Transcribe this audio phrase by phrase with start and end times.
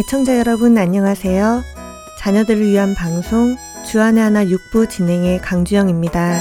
[0.00, 1.62] 애청자 여러분 안녕하세요.
[2.18, 6.40] 자녀들을 위한 방송 주안의 하나 육부 진행의 강주영입니다.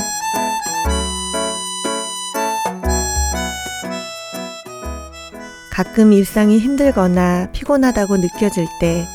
[5.73, 9.05] 가끔 일상이 힘들거나 피곤하다고 느껴질 때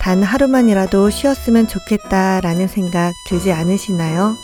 [0.00, 4.34] 단 하루만이라도 쉬었으면 좋겠다라는 생각 들지 않으시나요?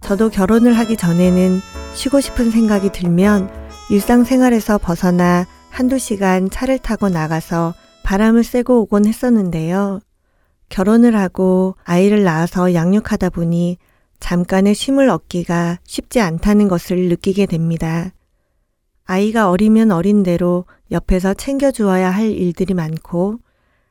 [0.00, 1.60] 저도 결혼을 하기 전에는
[1.94, 3.48] 쉬고 싶은 생각이 들면
[3.90, 7.74] 일상생활에서 벗어나 한두 시간 차를 타고 나가서
[8.08, 10.00] 바람을 쐬고 오곤 했었는데요.
[10.70, 13.76] 결혼을 하고 아이를 낳아서 양육하다 보니
[14.18, 18.14] 잠깐의 쉼을 얻기가 쉽지 않다는 것을 느끼게 됩니다.
[19.04, 23.40] 아이가 어리면 어린 대로 옆에서 챙겨주어야 할 일들이 많고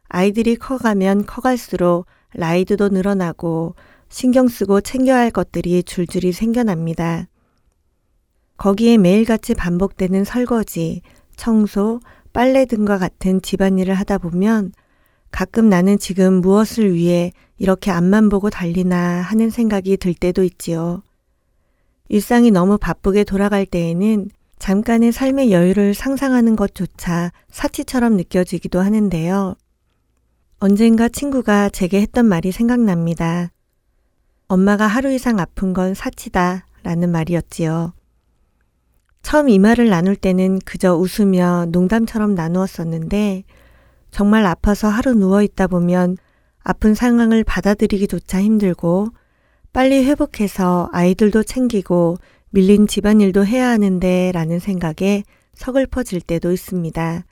[0.10, 3.76] 아이들이 커가면 커갈수록 라이드도 늘어나고
[4.10, 7.28] 신경 쓰고 챙겨야 할 것들이 줄줄이 생겨납니다.
[8.58, 11.04] 거기에 매일같이 반복되는 설거지,
[11.36, 12.00] 청소,
[12.38, 14.72] 빨래 등과 같은 집안일을 하다 보면
[15.32, 21.02] 가끔 나는 지금 무엇을 위해 이렇게 앞만 보고 달리나 하는 생각이 들 때도 있지요.
[22.10, 29.56] 일상이 너무 바쁘게 돌아갈 때에는 잠깐의 삶의 여유를 상상하는 것조차 사치처럼 느껴지기도 하는데요.
[30.60, 33.50] 언젠가 친구가 제게 했던 말이 생각납니다.
[34.48, 37.97] 엄마가 하루 이상 아픈 건 사치다 라는 말이었지요.
[39.22, 43.44] 처음 이 말을 나눌 때는 그저 웃으며 농담처럼 나누었었는데
[44.12, 46.18] 정말 아파서 하루 누워 있다 보면
[46.60, 49.10] 아픈 상황을 받아들이기조차 힘들고
[49.74, 52.18] 빨리 회복해서 아이들도 챙기고
[52.50, 57.24] 밀린 집안일도 해야 하는데 라는 생각에 서글퍼질 때도 있습니다.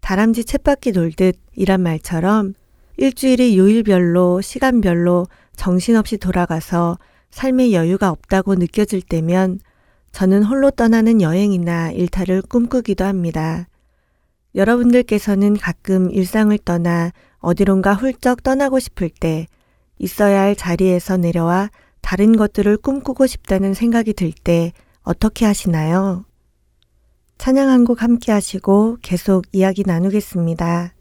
[0.00, 2.54] 다람쥐 쳇바퀴 돌듯 이란 말처럼
[2.96, 6.98] 일주일이 요일별로 시간별로 정신없이 돌아가서
[7.30, 9.60] 삶의 여유가 없다고 느껴질 때면
[10.12, 13.66] 저는 홀로 떠나는 여행이나 일탈을 꿈꾸기도 합니다.
[14.54, 19.46] 여러분들께서는 가끔 일상을 떠나 어디론가 훌쩍 떠나고 싶을 때
[19.98, 21.70] 있어야 할 자리에서 내려와
[22.02, 24.72] 다른 것들을 꿈꾸고 싶다는 생각이 들 때
[25.02, 26.24] 어떻게 하시나요?
[27.38, 30.92] 찬양 한 곡 함께 하시고 계속 이야기 나누겠습니다.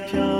[0.00, 0.37] happy.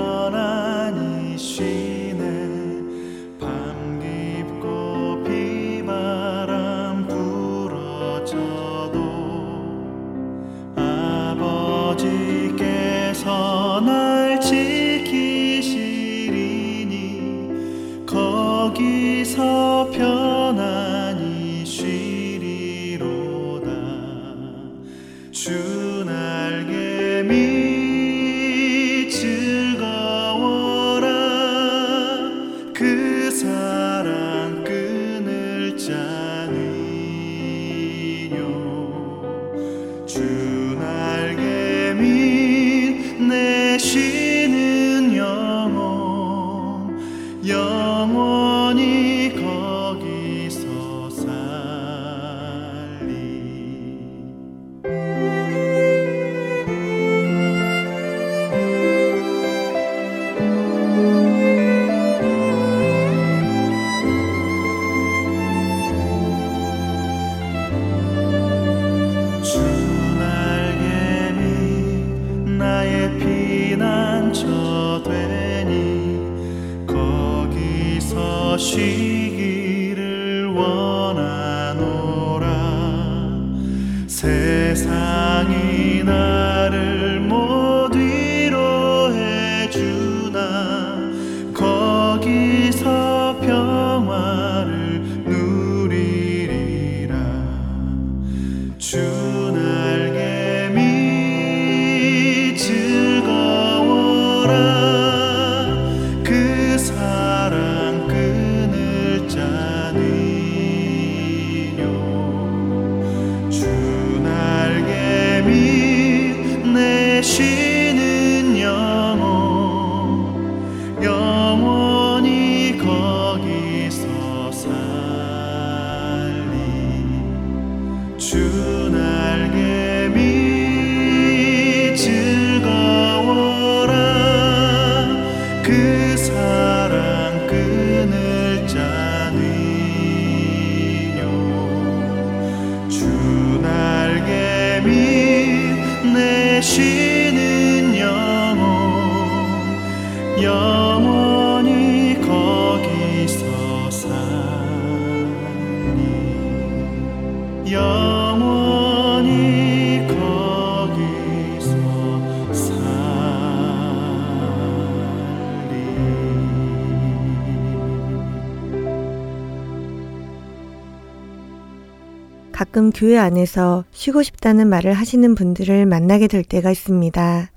[172.59, 177.49] 가끔 교회 안에서 쉬고 싶다는 말을 하시는 분들을 만나게 될 때가 있습니다.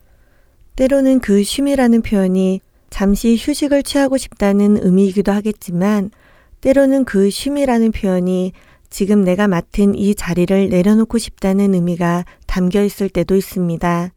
[0.76, 6.12] 때로는 그 쉼이라는 표현이 잠시 휴식을 취하고 싶다는 의미이기도 하겠지만
[6.60, 8.52] 때로는 그 쉼이라는 표현이
[8.90, 14.12] 지금 내가 맡은 이 자리를 내려놓고 싶다는 의미가 담겨 있을 때도 있습니다.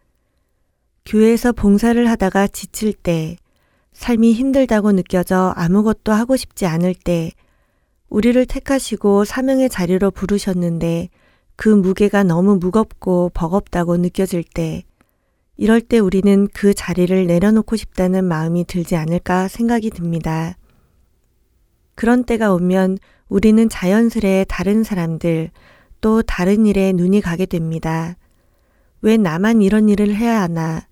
[1.07, 3.37] 교회에서 봉사를 하다가 지칠 때,
[3.93, 7.31] 삶이 힘들다고 느껴져 아무것도 하고 싶지 않을 때,
[8.15, 11.09] 우리를 택하시고 사명의 자리로 부르셨는데
[11.57, 14.85] 그 무게가 너무 무겁고 버겁다고 느껴질 때,
[15.57, 20.55] 이럴 때 우리는 그 자리를 내려놓고 싶다는 마음이 들지 않을까 생각이 듭니다.
[21.95, 25.51] 그런 때가 오면 우리는 자연스레 다른 사람들
[25.99, 28.15] 또 다른 일에 눈이 가게 됩니다.
[29.01, 30.87] 왜 나만 이런 일을 해야 하나?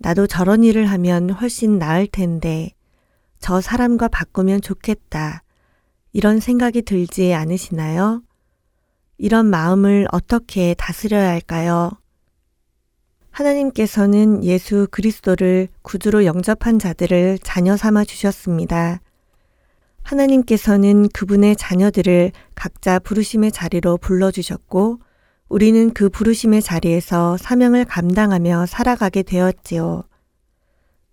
[0.00, 2.72] 나도 저런 일을 하면 훨씬 나을 텐데.
[3.38, 5.44] 저 사람과 바꾸면 좋겠다.
[6.18, 8.22] 이런 생각이 들지 않으시나요?
[9.18, 11.92] 이런 마음을 어떻게 다스려야 할까요?
[13.30, 19.00] 하나님께서는 예수 그리스도를 구주로 영접한 자들을 자녀 삼아 주셨습니다.
[20.02, 24.98] 하나님께서는 그분의 자녀들을 각자 부르심의 자리로 불러주셨고,
[25.48, 30.02] 우리는 그 부르심의 자리에서 사명을 감당하며 살아가게 되었지요.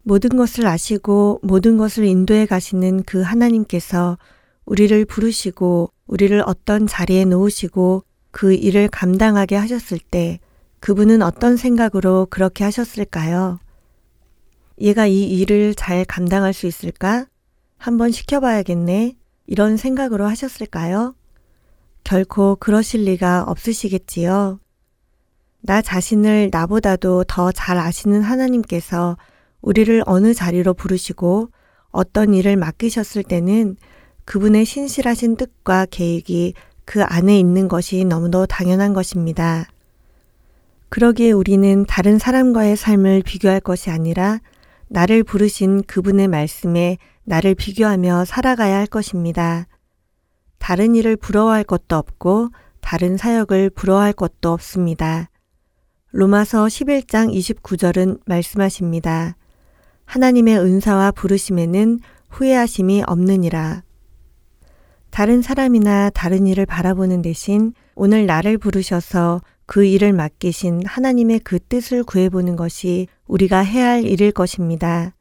[0.02, 4.18] 모든 것을 아시고 모든 것을 인도해 가시는 그 하나님께서
[4.66, 10.40] 우리를 부르시고 우리를 어떤 자리에 놓으시고 그 일을 감당하게 하셨을 때
[10.80, 13.60] 그분은 어떤 생각으로 그렇게 하셨을까요?
[14.82, 17.28] 얘가 이 일을 잘 감당할 수 있을까?
[17.78, 19.16] 한번 시켜봐야겠네.
[19.48, 21.16] 이런 생각으로 하셨을까요?
[22.04, 24.60] 결코 그러실 리가 없으시겠지요.
[25.62, 29.18] 나 자신을 나보다도 더 잘 아시는 하나님께서
[29.62, 31.50] 우리를 어느 자리로 부르시고
[31.90, 33.78] 어떤 일을 맡기셨을 때는
[34.26, 39.68] 그분의 신실하신 뜻과 계획이 그 안에 있는 것이 너무도 당연한 것입니다.
[40.90, 44.40] 그러기에 우리는 다른 사람과의 삶을 비교할 것이 아니라
[44.88, 49.68] 나를 부르신 그분의 말씀에 나를 비교하며 살아가야 할 것입니다.
[50.58, 52.50] 다른 일을 부러워할 것도 없고
[52.82, 55.30] 다른 사역을 부러워할 것도 없습니다.
[56.12, 59.36] 로마서 11장 29절은 말씀하십니다.
[60.06, 62.00] 하나님의 은사와 부르심에는
[62.30, 63.84] 후회하심이 없느니라.
[65.16, 72.04] 다른 사람이나 다른 일을 바라보는 대신 오늘 나를 부르셔서 그 일을 맡기신 하나님의 그 뜻을
[72.04, 75.16] 구해보는 것이 우리가 해야 할 일일 것입니다.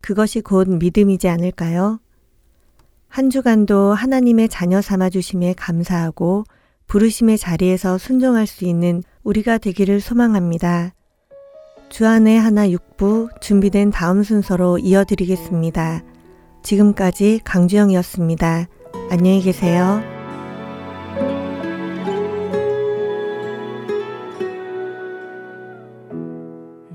[0.00, 2.00] 그것이 곧 믿음이지 않을까요?
[3.06, 6.44] 한 주간도 하나님의 자녀 삼아 주심에 감사하고
[6.86, 10.94] 부르심의 자리에서 순종할 수 있는 우리가 되기를 소망합니다.
[11.90, 16.02] 주안의 하나 육부 준비된 다음 순서로 이어드리겠습니다.
[16.62, 18.68] 지금까지 강주영이었습니다.
[19.10, 20.02] 안녕히 계세요.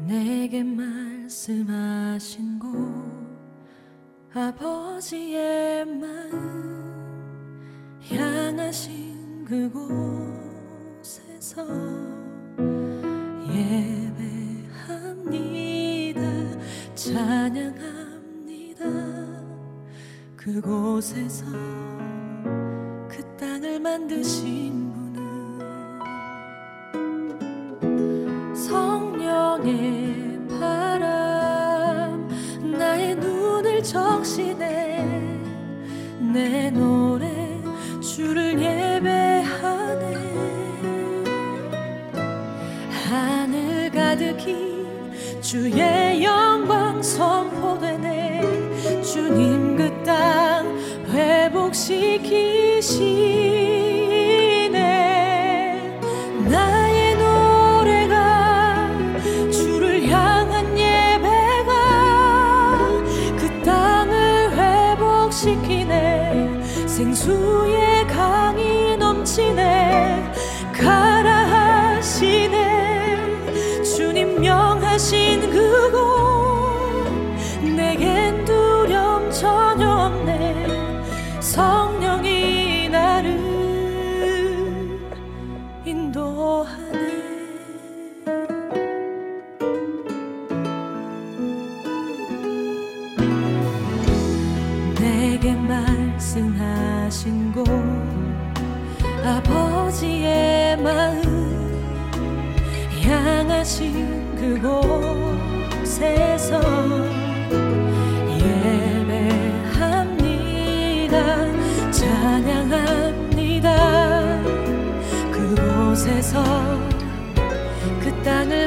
[0.08, 2.68] 내게 말씀하신 곳
[4.34, 6.84] 아버지의 마음
[8.10, 10.04] 향하신 그곳에서
[15.14, 16.22] 예배합니다
[16.96, 18.84] 찬양합니다
[20.44, 21.46] 그곳에서
[23.08, 25.60] 그 땅을 만드신 분은
[28.54, 32.28] 성령의 바람
[32.78, 35.42] 나의 눈을 적시네.
[36.34, 37.62] 내 노래
[38.02, 40.14] 주를 예배하네.
[43.08, 44.84] 하늘 가득히
[45.40, 46.03] 주의
[51.73, 52.99] 회복시키시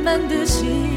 [0.06, 0.95] 满的心。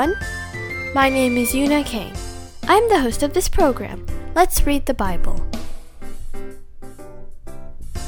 [0.00, 0.94] Everyone.
[0.94, 2.14] My name is Yuna Kang.
[2.68, 4.06] I'm the host of this program.
[4.34, 5.34] Let's read the Bible.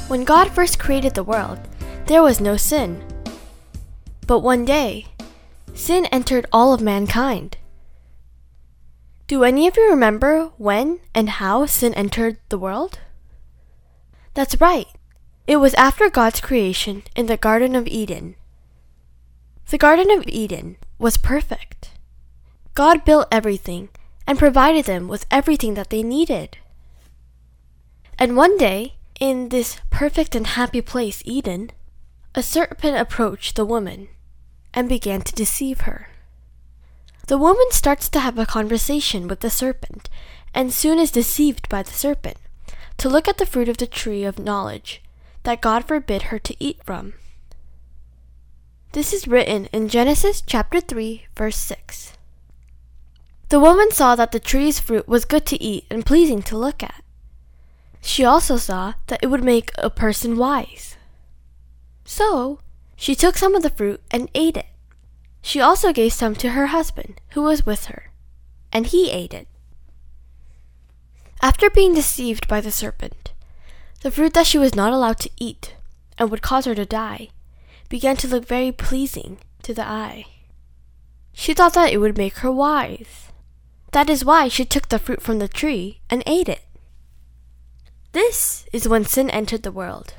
[0.09, 1.59] When God first created the world,
[2.07, 3.05] there was no sin.
[4.27, 5.07] But one day,
[5.75, 7.59] sin entered all of mankind.
[9.27, 13.01] Do any of you remember when and how sin entered the world?
[14.35, 14.87] That's right.
[15.47, 18.37] It was after God's creation in the Garden of Eden.
[19.69, 21.91] The Garden of Eden was perfect.
[22.75, 23.89] God built everything
[24.27, 26.59] and provided them with everything that they needed.
[28.19, 31.71] And one day, in this perfect and happy place, Eden,
[32.35, 34.09] a serpent approached the woman
[34.73, 36.09] and began to deceive her.
[37.27, 40.09] The woman starts to have a conversation with the serpent
[40.55, 42.37] and soon is deceived by the serpent
[42.99, 45.03] to look at the fruit of the tree of knowledge
[45.43, 47.15] that God forbid her to eat from.
[48.93, 52.13] This is written in Genesis chapter 3, verse 6.
[53.49, 56.83] The woman saw that the tree's fruit was good to eat and pleasing to look
[56.83, 57.03] at.
[58.03, 60.99] She also saw that it would make a person wise.
[62.05, 62.59] So,
[62.95, 64.67] she took some of the fruit and ate it.
[65.41, 68.13] She also gave some to her husband, who was with her,
[68.75, 69.49] and he ate it.
[71.41, 73.33] After being deceived by the serpent,
[74.03, 75.77] the fruit that she was not allowed to eat
[76.19, 77.31] and would cause her to die
[77.93, 80.25] began to look very pleasing to the eye.
[81.35, 83.29] She thought that it would make her wise.
[83.91, 86.63] That is why she took the fruit from the tree and ate it.
[88.13, 90.15] This is when sin entered the world.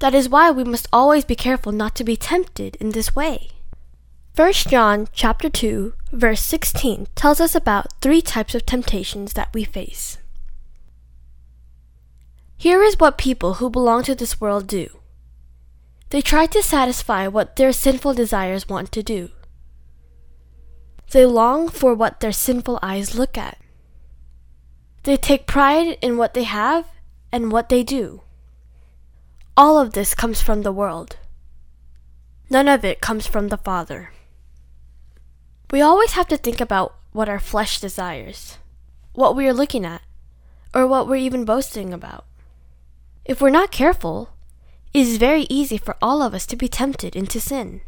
[0.00, 3.52] That is why we must always be careful not to be tempted in this way.
[4.36, 9.64] 1 John chapter 2 verse 16 tells us about three types of temptations that we
[9.64, 10.18] face.
[12.58, 14.99] Here is what people who belong to this world do.
[16.10, 19.30] They try to satisfy what their sinful desires want to do.
[21.12, 23.58] They long for what their sinful eyes look at.
[25.04, 26.86] They take pride in what they have
[27.32, 28.22] and what they do.
[29.56, 31.16] All of this comes from the world.
[32.48, 34.12] None of it comes from the Father.
[35.70, 38.58] We always have to think about what our flesh desires,
[39.12, 40.02] what we are looking at,
[40.74, 42.24] or what we're even boasting about.
[43.24, 44.30] If we're not careful,
[44.92, 47.80] it is very easy for all of us to be tempted into sin.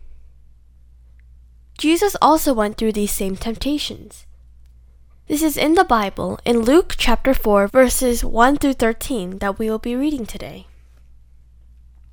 [1.78, 4.26] Jesus also went through these same temptations.
[5.26, 9.68] This is in the Bible in Luke chapter 4 verses 1 through 13 that we
[9.68, 10.66] will be reading today.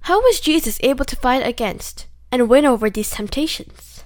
[0.02, 4.04] How was Jesus able to fight against and win over these temptations?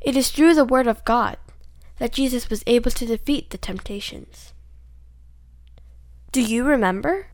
[0.00, 1.36] It is through the Word of God
[1.98, 4.52] that Jesus was able to defeat the temptations.
[6.30, 7.29] Do you remember?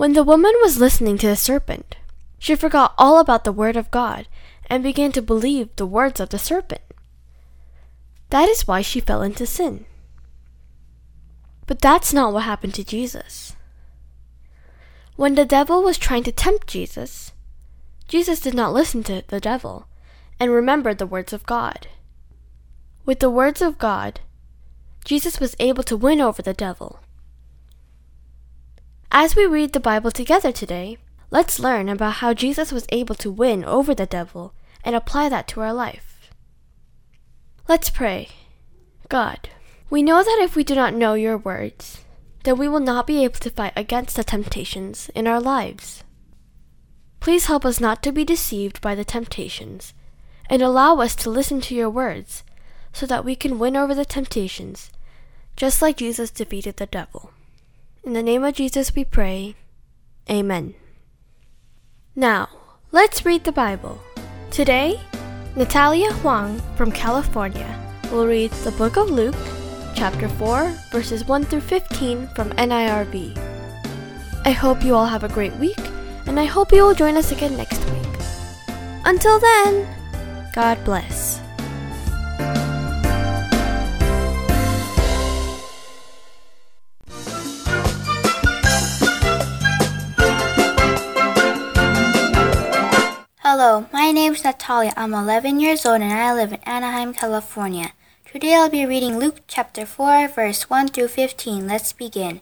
[0.00, 1.96] When the woman was listening to the serpent,
[2.38, 4.28] she forgot all about the Word of God
[4.64, 6.80] and began to believe the words of the serpent.
[8.30, 9.84] That is why she fell into sin.
[11.66, 13.56] But that's not what happened to Jesus.
[15.16, 17.32] When the devil was trying to tempt Jesus,
[18.08, 19.86] Jesus did not listen to the devil
[20.40, 21.88] and remembered the words of God.
[23.04, 24.20] With the words of God,
[25.04, 27.00] Jesus was able to win over the devil.
[29.12, 30.96] As we read the Bible together today,
[31.32, 35.48] let's learn about how Jesus was able to win over the devil and apply that
[35.48, 36.30] to our life.
[37.66, 38.28] Let's pray.
[39.08, 39.48] God,
[39.90, 42.04] we know that if we do not know your words,
[42.44, 46.04] then we will not be able to fight against the temptations in our lives.
[47.18, 49.92] Please help us not to be deceived by the temptations,
[50.48, 52.44] and allow us to listen to your words
[52.92, 54.92] so that we can win over the temptations,
[55.56, 57.32] just like Jesus defeated the devil.
[58.02, 59.54] In the name of Jesus we pray.
[60.30, 60.74] Amen.
[62.16, 62.48] Now,
[62.92, 64.00] let's read the Bible.
[64.50, 64.98] Today,
[65.54, 67.68] Natalia Huang from California
[68.10, 69.36] will read the book of Luke,
[69.94, 73.36] chapter 4, verses 1 through 15 from NIRV.
[74.46, 75.78] I hope you all have a great week,
[76.26, 78.08] and I hope you will join us again next week.
[79.04, 79.86] Until then,
[80.54, 81.39] God bless.
[93.62, 94.94] Hello, my name is Natalia.
[94.96, 97.92] I'm 11 years old and I live in Anaheim, California.
[98.24, 101.68] Today I'll be reading Luke chapter 4, verse 1 through 15.
[101.68, 102.40] Let's begin.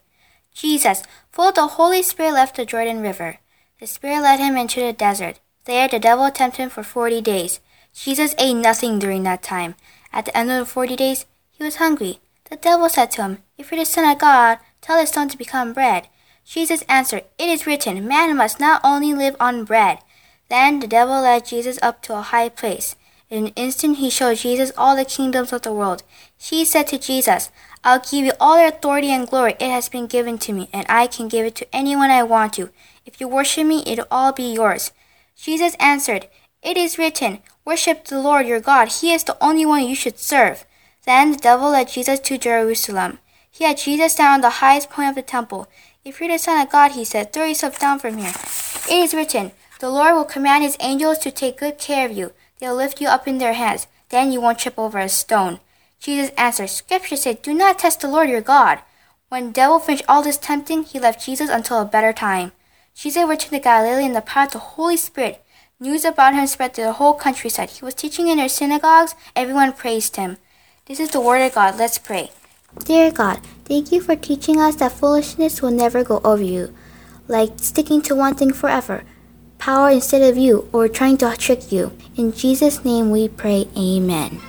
[0.55, 1.03] Jesus,
[1.33, 3.39] full of the Holy Spirit, left the Jordan River.
[3.81, 5.41] The Spirit led him into the desert.
[5.65, 7.59] There the devil tempted him for 40 days.
[7.93, 9.75] Jesus ate nothing during that time.
[10.13, 12.21] At the end of the 40 days, he was hungry.
[12.49, 15.37] The devil said to him, If you're the Son of God, tell this stone to
[15.37, 16.07] become bread.
[16.45, 19.99] Jesus answered, It is written, Man must not only live on bread.
[20.49, 22.97] Then the devil led Jesus up to a high place.
[23.31, 26.03] In an instant he showed Jesus all the kingdoms of the world.
[26.39, 27.51] He said to Jesus,
[27.85, 29.55] I'll give you all the authority and glory.
[29.61, 32.55] It has been given to me, and I can give it to anyone I want
[32.55, 32.71] to.
[33.05, 34.93] If you worship me, it'll all be yours.
[35.37, 36.29] Jesus answered,
[36.63, 38.89] It is written, Worship the Lord your God.
[38.89, 40.65] He is the only one you should serve.
[41.05, 43.19] Then the devil led Jesus to Jerusalem.
[43.51, 45.69] He had Jesus down on the highest point of the temple.
[46.05, 48.33] If you're the Son of God, he said, throw yourself down from here.
[48.89, 52.33] It is written, the Lord will command his angels to take good care of you.
[52.59, 53.87] They'll lift you up in their hands.
[54.09, 55.61] Then you won't trip over a stone.
[56.01, 58.81] Jesus answered, Scripture said, Do not test the Lord your God.
[59.29, 62.53] When the devil finished all this tempting, he left Jesus until a better time.
[62.95, 65.45] Jesus returned to Galilee in the power of the Holy Spirit.
[65.79, 67.71] News about him spread through the whole countryside.
[67.71, 69.15] He was teaching in their synagogues.
[69.37, 70.39] Everyone praised him.
[70.87, 71.79] This is the word of God.
[71.79, 72.33] Let's pray.
[72.85, 76.75] Dear God, thank you for teaching us that foolishness will never go over you,
[77.29, 79.05] like sticking to one thing forever
[79.59, 81.93] power instead of you or trying to trick you.
[82.17, 84.41] In Jesus' name we pray, Amen.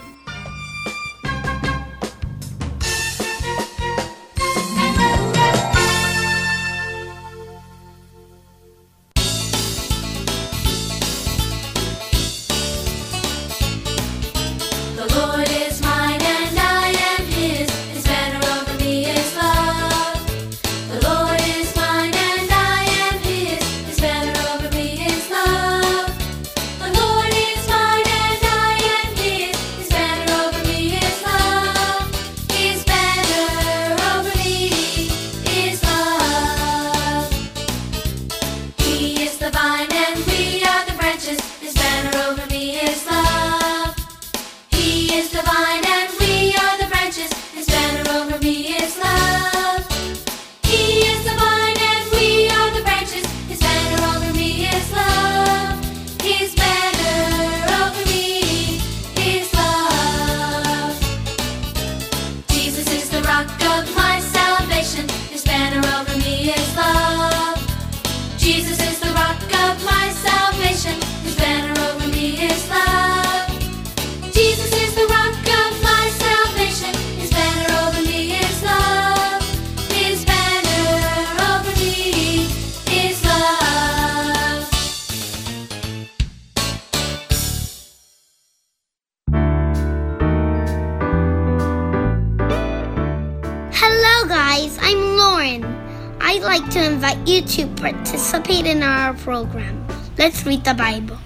[99.40, 99.88] Program.
[100.18, 101.18] Let's read the Bible.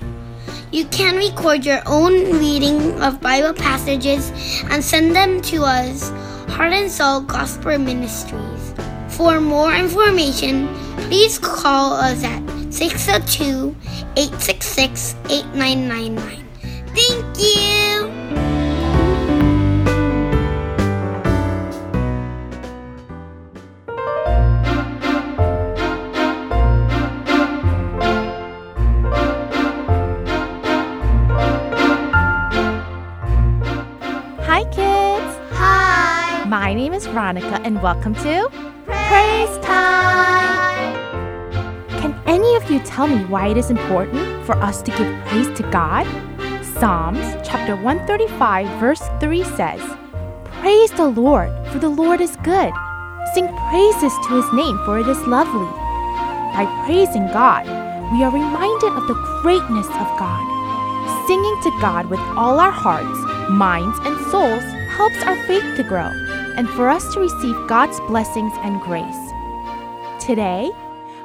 [0.72, 4.32] You can record your own reading of Bible passages
[4.70, 6.10] and send them to us,
[6.54, 8.74] Heart and Soul Gospel Ministries.
[9.10, 10.68] For more information,
[11.10, 12.42] please call us at
[12.74, 13.76] 602
[14.16, 16.46] 866 8999.
[16.94, 18.23] Thank you!
[36.94, 38.48] Name is Veronica, and welcome to
[38.86, 40.94] Praise Time.
[42.00, 45.50] Can any of you tell me why it is important for us to give praise
[45.58, 46.06] to God?
[46.64, 49.82] Psalms chapter 135, verse 3 says,
[50.46, 52.72] Praise the Lord, for the Lord is good.
[53.34, 55.66] Sing praises to his name, for it is lovely.
[56.54, 57.66] By praising God,
[58.14, 60.46] we are reminded of the greatness of God.
[61.26, 66.23] Singing to God with all our hearts, minds, and souls helps our faith to grow
[66.56, 69.32] and for us to receive God's blessings and grace.
[70.20, 70.72] Today,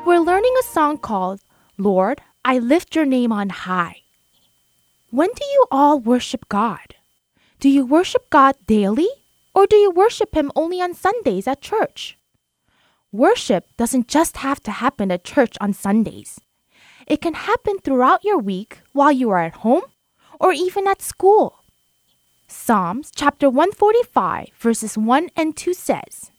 [0.06, 1.40] we're learning a song called
[1.76, 4.02] Lord, I Lift Your Name on High.
[5.10, 6.94] When do you all worship God?
[7.60, 9.08] Do you worship God daily
[9.54, 12.16] or do you worship Him only on Sundays at church?
[13.12, 16.40] Worship doesn't just have to happen at church on Sundays.
[17.06, 19.82] It can happen throughout your week while you are at home
[20.40, 21.57] or even at school.
[22.50, 26.30] Psalms chapter 145, verses 1 and 2 says,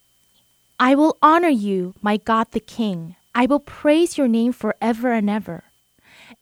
[0.79, 3.15] I will honor you, my God the King.
[3.35, 5.65] I will praise your name forever and ever.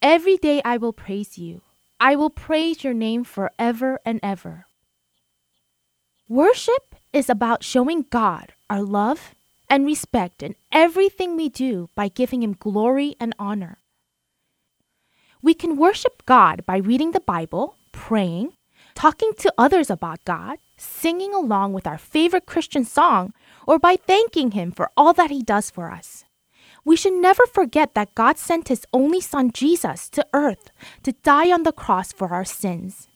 [0.02, 1.64] Every day I will praise you.
[2.00, 4.68] I will praise your name forever and ever.
[6.30, 9.36] Worship is about showing God our love
[9.70, 13.80] and respect in everything we do by giving Him glory and honor.
[15.42, 18.54] We can worship God by reading the Bible, praying,
[18.98, 23.32] talking to others about God, singing along with our favorite Christian song,
[23.68, 26.26] or by thanking Him for all that He does for us.
[26.84, 30.72] We should never forget that God sent His only Son Jesus to earth
[31.04, 33.08] to die on the cross for our sins.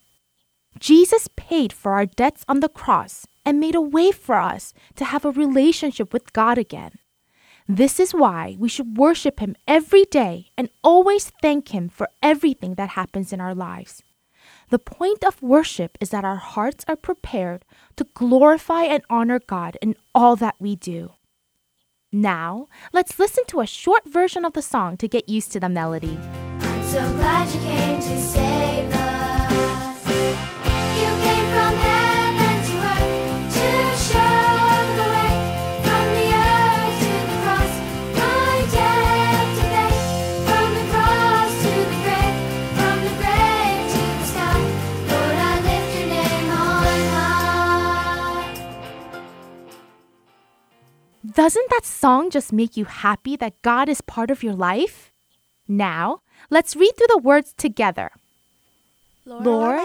[0.78, 5.06] Jesus paid for our debts on the cross and made a way for us to
[5.06, 7.00] have a relationship with God again.
[7.68, 12.76] This is why we should worship Him every day and always thank Him for everything
[12.76, 14.04] that happens in our lives.
[14.72, 17.66] The point of worship is that our hearts are prepared
[17.98, 21.12] to glorify and honor God in all that we do.
[22.14, 25.68] Now, let's listen to a short version of the song to get used to the
[25.68, 26.18] melody.
[51.32, 55.12] Doesn't that song just make you happy that God is part of your life?
[55.68, 58.12] Now, let's read through the words together.
[59.26, 59.80] Lord,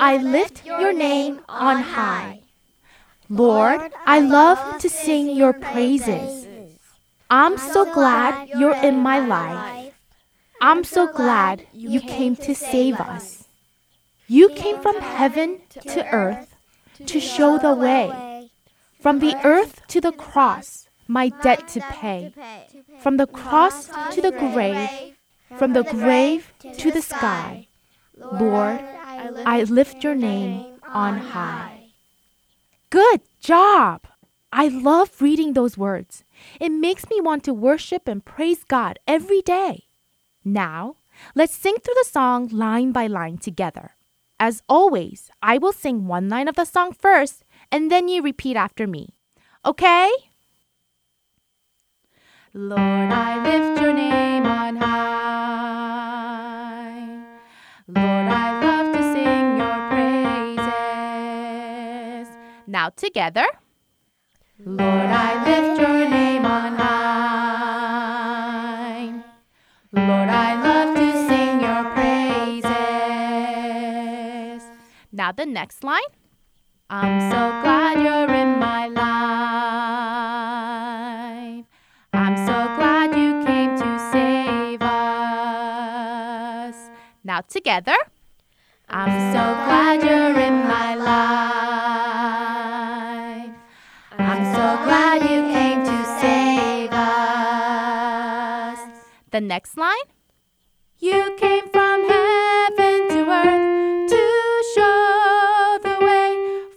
[0.00, 2.40] I lift your name on high.
[3.28, 6.46] Lord, I love to sing your praises.
[7.30, 9.94] I'm so glad you're in my life.
[10.60, 13.46] I'm so glad you came to save us.
[14.26, 16.56] You came from heaven to earth
[17.06, 18.50] to show the way.
[19.00, 22.32] From the earth to the cross, my debt to pay.
[23.00, 25.16] From the cross to the grave,
[25.56, 27.66] from the grave to the sky.
[28.16, 28.80] Lord,
[29.44, 31.90] I lift your name on high.
[32.90, 34.06] Good job!
[34.52, 36.24] I love reading those words.
[36.60, 39.84] It makes me want to worship and praise God every day.
[40.44, 40.96] Now,
[41.34, 43.96] let's sing through the song line by line together.
[44.40, 48.56] As always, I will sing one line of the song first, and then you repeat
[48.56, 49.16] after me.
[49.66, 50.10] Okay?
[52.54, 54.94] Lord, I lift your name on high.
[57.86, 60.68] Lord, I love to sing your praises.
[62.66, 63.44] Now together.
[64.64, 67.02] Lord, I lift your name on high.
[69.92, 72.72] Lord, I love to sing your praises.
[75.12, 76.00] Now the next line.
[76.88, 80.87] I'm so glad you're in my life.
[87.38, 87.94] Now together.
[88.88, 91.14] I'm so glad you're in my life.
[94.18, 98.80] I'm so glad you came to save us.
[99.30, 100.08] The next line
[100.98, 104.22] You came from heaven to earth to
[104.74, 106.30] show the way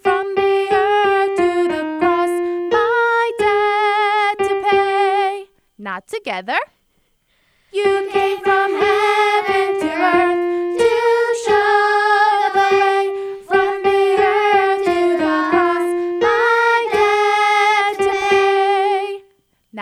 [0.04, 2.34] from the earth to the cross,
[2.78, 5.50] my debt to pay.
[5.80, 6.60] Not together.
[7.72, 9.21] You came from heaven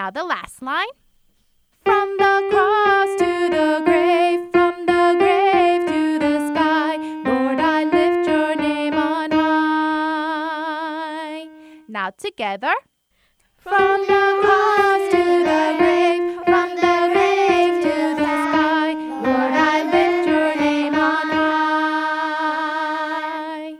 [0.09, 0.87] Now the last line.
[1.85, 8.27] From the cross to the grave, from the grave to the sky, Lord, I lift
[8.27, 10.49] your name on high.
[11.87, 12.73] Now together.
[13.57, 20.27] From the cross to the grave, from the grave to the sky, Lord, I lift
[20.27, 21.29] your name on
[23.59, 23.75] high.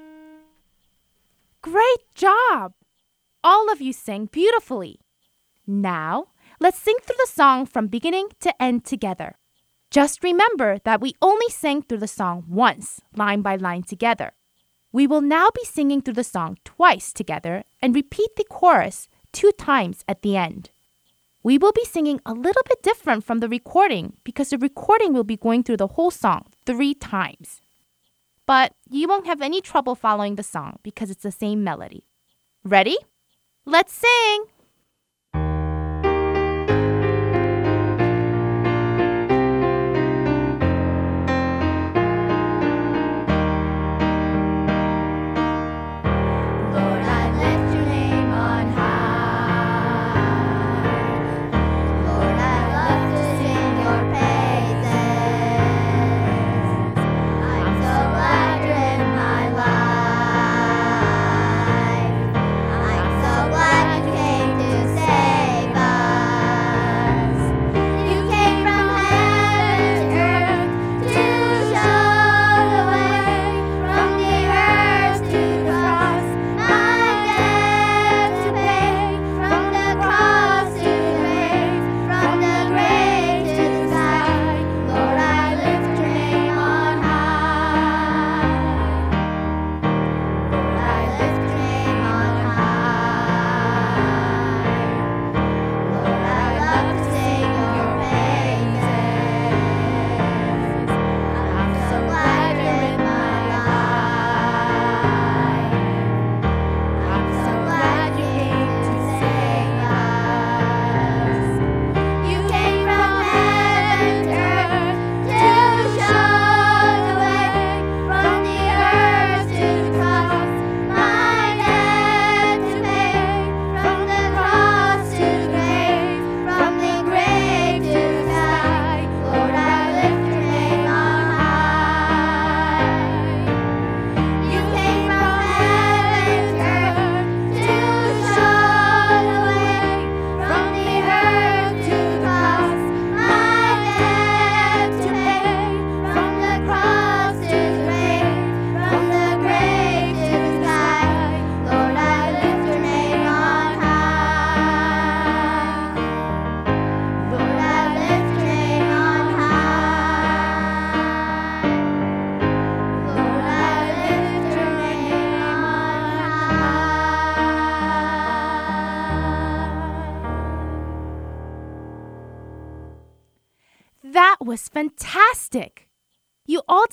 [1.64, 2.74] Great job!
[3.44, 5.00] All of you sang beautifully.
[5.70, 6.30] Now,
[6.60, 9.36] let's sing through the song from beginning to end together.
[9.92, 14.32] Just remember that we only sang through the song once, line by line together.
[14.92, 19.52] We will now be singing through the song twice together and repeat the chorus two
[19.60, 20.72] times at the end.
[21.44, 25.24] We will be singing a little bit different from the recording because the recording will
[25.24, 27.62] be going through the whole song three times.
[28.48, 32.08] But you won't have any trouble following the song because it's the same melody.
[32.64, 32.98] Ready?
[33.66, 34.46] Let's sing!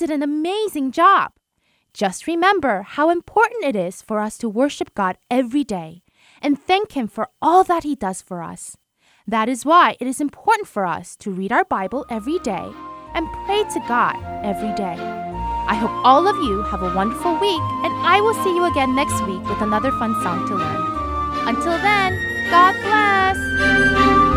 [0.06, 1.32] Did an amazing job.
[1.92, 6.02] Just remember how important it is for us to worship God every day
[6.40, 8.76] and thank Him for all that He does for us.
[9.26, 12.70] That is why it is important for us to read our Bible every day
[13.14, 14.14] and pray to God
[14.44, 14.96] every day.
[15.66, 18.94] I hope all of you have a wonderful week, and I will see you again
[18.94, 21.48] next week with another fun song to learn.
[21.48, 22.14] Until then,
[22.50, 24.35] God bless!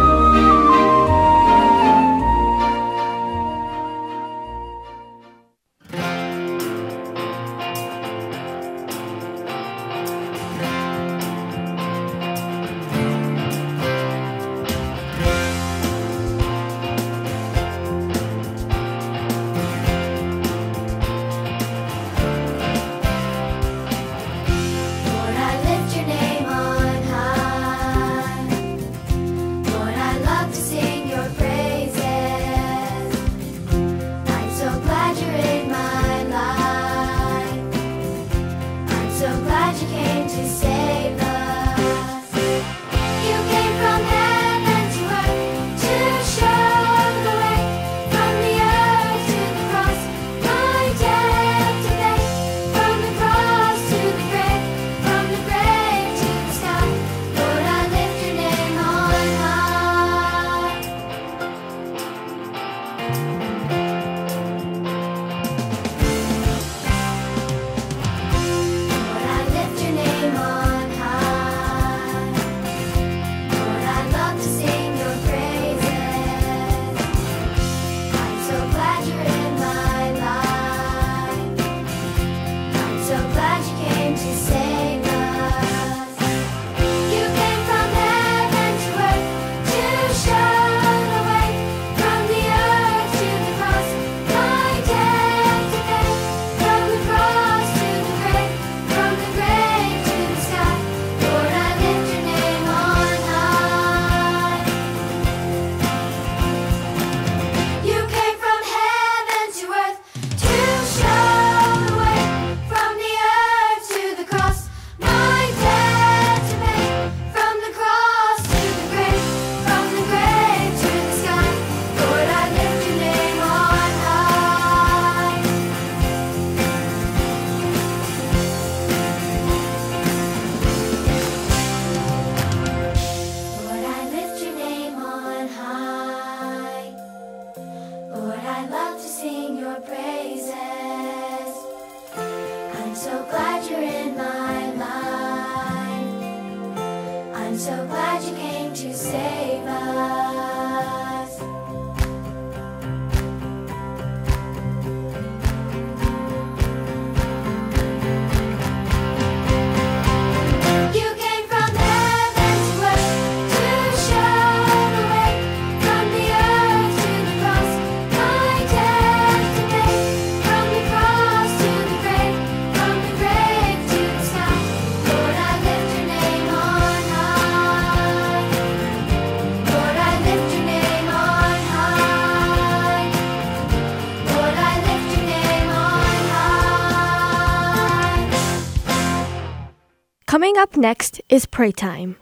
[190.59, 192.17] Up next is pray time.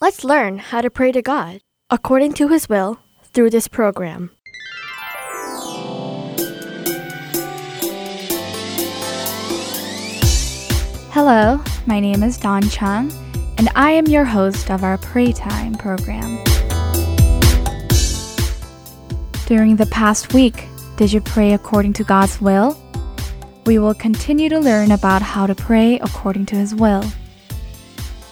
[0.00, 4.30] Let's learn how to pray to God according to His will through this program.
[11.12, 13.12] Hello, my name is Don Chung,
[13.58, 16.42] and I am your host of our Pray Time program.
[19.44, 22.80] During the past week, did you pray according to God's will?
[23.66, 27.04] We will continue to learn about how to pray according to His will.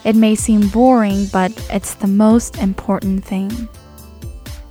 [0.05, 3.69] It may seem boring, but it's the most important thing.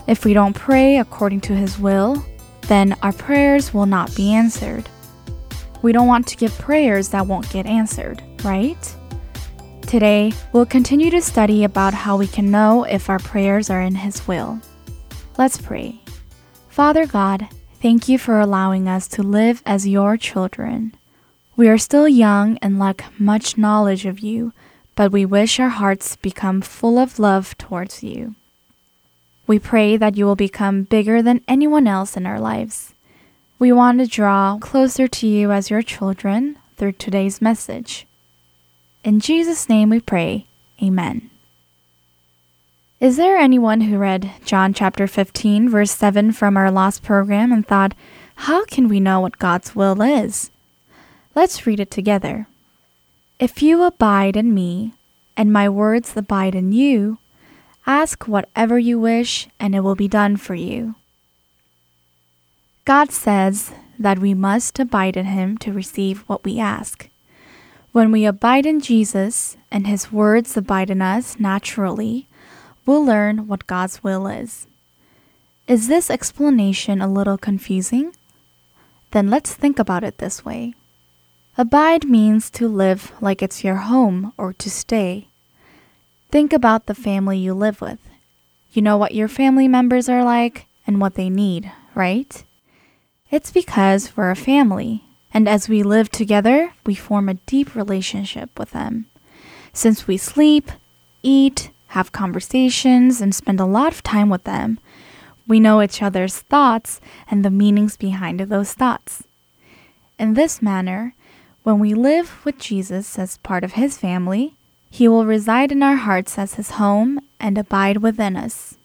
[0.08, 2.24] If we don't pray according to His will,
[2.68, 4.88] then our prayers will not be answered.
[5.82, 8.95] We don't want to give prayers that won't get answered, right?
[9.82, 13.95] Today, we'll continue to study about how we can know if our prayers are in
[13.95, 14.60] His will.
[15.38, 15.99] Let's pray.
[16.70, 17.47] Father God,
[17.82, 20.95] thank you for allowing us to live as your children.
[21.55, 24.53] We are still young and lack much knowledge of you,
[24.96, 28.36] but we wish our hearts become full of love towards you.
[29.46, 32.94] We pray that you will become bigger than anyone else in our lives.
[33.60, 38.06] We want to draw closer to you as your children through today's message.
[39.04, 40.48] In Jesus' name we pray.
[40.82, 41.30] Amen.
[43.00, 47.68] Is there anyone who read John chapter 15, verse 7 from our last program and
[47.68, 47.94] thought,
[48.36, 50.52] how can we know what God's will is?
[51.36, 52.48] Let's read it together.
[53.44, 54.94] If you abide in me,
[55.36, 57.18] and my words abide in you,
[57.86, 60.96] ask whatever you wish, and it will be done for you.
[62.86, 67.10] God says that we must abide in Him to receive what we ask.
[67.91, 72.30] When we abide in Jesus and His words abide in us naturally,
[72.86, 74.68] we'll learn what God's will is.
[75.68, 78.16] Is this explanation a little confusing?
[79.12, 80.76] Then let's think about it this way.
[81.56, 85.28] Abide means to live like it's your home or to stay.
[86.32, 87.99] Think about the family you live with.
[88.72, 92.43] You know what your family members are like and what they need, right?
[93.30, 98.58] It's because we're a family, and as we live together, we form a deep relationship
[98.58, 99.06] with them.
[99.74, 100.72] Since we sleep,
[101.22, 104.80] eat, have conversations, and spend a lot of time with them,
[105.47, 106.99] we know each other's thoughts
[107.30, 109.24] and the meanings behind those thoughts.
[110.18, 111.14] In this manner,
[111.64, 114.53] when we live with Jesus as part of his family,
[114.89, 118.78] he will reside in our hearts as his home and abide within us.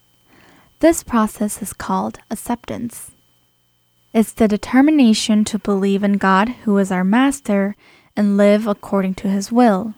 [0.81, 3.11] This process is called acceptance.
[4.15, 7.77] It's the determination to believe in God, who is our master,
[8.17, 9.95] and live according to his will.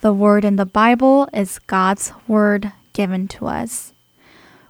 [0.00, 3.92] The word in the Bible is God's word given to us.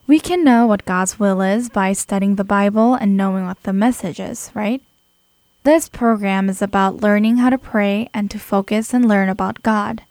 [0.07, 3.73] We can know what God's will is by studying the Bible and knowing what the
[3.73, 4.83] message is, right?
[5.63, 10.03] This program is about learning how to pray and to focus and learn about God.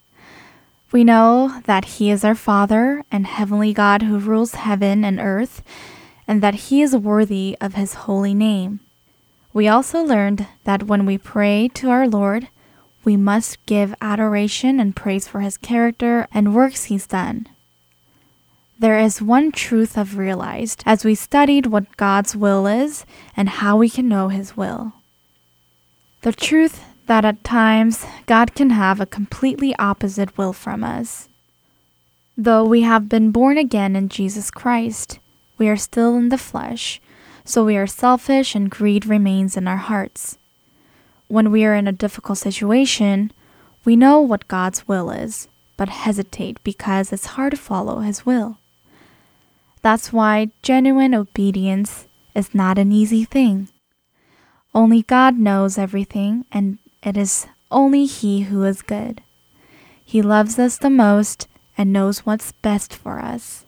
[0.92, 5.64] We know that He is our Father and Heavenly God who rules heaven and earth,
[6.28, 8.78] and that He is worthy of His holy name.
[9.52, 12.46] We also learned that when we pray to our Lord,
[13.02, 17.48] we must give adoration and praise for His character and works He's done.
[18.78, 23.04] There is one truth I've realized as we studied what God's will is
[23.36, 24.92] and how we can know His will.
[26.22, 31.30] The truth that at times God can have a completely opposite will from us.
[32.36, 35.18] Though we have been born again in Jesus Christ,
[35.56, 37.00] we are still in the flesh,
[37.44, 40.36] so we are selfish and greed remains in our hearts.
[41.28, 43.32] When we are in a difficult situation,
[43.86, 45.48] we know what God's will is,
[45.78, 48.58] but hesitate because it's hard to follow His will.
[49.80, 53.68] That's why genuine obedience is not an easy thing.
[54.74, 59.22] Only God knows everything, and it is only He who is good.
[60.04, 63.64] He loves us the most and knows what's best for us.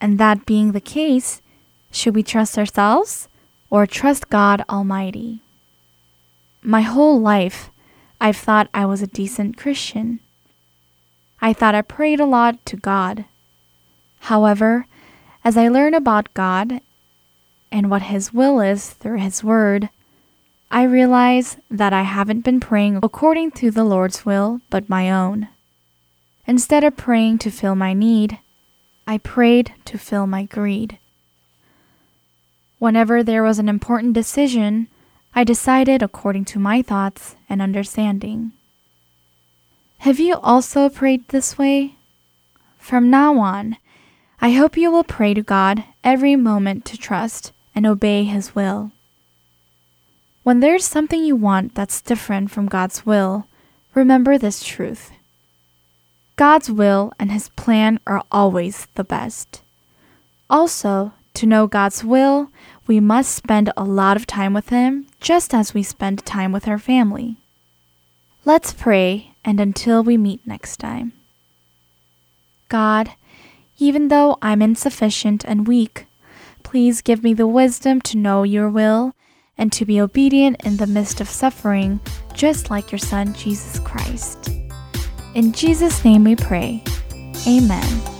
[0.00, 1.40] And that being the case,
[1.90, 3.28] should we trust ourselves
[3.70, 5.40] or trust God Almighty?
[6.64, 7.70] my whole life,
[8.20, 10.20] I've thought I was a decent Christian.
[11.42, 13.26] I thought I prayed a lot to God.
[14.20, 14.86] However,
[15.44, 16.80] as I learn about God
[17.74, 19.90] and what His will is through His Word,
[20.70, 25.48] I realize that I haven't been praying according to the Lord's will, but my own.
[26.46, 28.38] Instead of praying to fill my need,
[29.08, 30.98] I prayed to fill my greed.
[32.78, 34.86] Whenever there was an important decision,
[35.34, 38.52] I decided according to my thoughts and understanding.
[39.98, 41.96] Have you also prayed this way?
[42.78, 43.78] From now on,
[44.40, 48.92] I hope you will pray to God every moment to trust and obey His will.
[50.42, 53.46] When there's something you want that's different from God's will,
[53.94, 55.10] remember this truth.
[56.36, 59.62] God's will and His plan are always the best.
[60.50, 62.50] Also, to know God's will,
[62.86, 66.68] we must spend a lot of time with Him, just as we spend time with
[66.68, 67.36] our family.
[68.44, 71.12] Let's pray, and until we meet next time.
[72.68, 73.12] God,
[73.78, 76.06] even though I'm insufficient and weak,
[76.74, 79.14] please give me the wisdom to know your will
[79.56, 82.00] and to be obedient in the midst of suffering,
[82.32, 84.50] just like your Son, Jesus Christ.
[85.36, 86.82] In Jesus' name we pray.
[87.46, 88.13] Amen.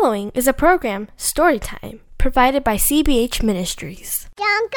[0.00, 4.30] Following is a program, Storytime, provided by CBH Ministries.
[4.34, 4.72] Don't